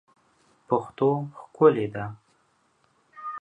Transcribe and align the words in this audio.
پښتو 0.67 1.09
ښکلې 1.39 1.85
ده 1.93 2.05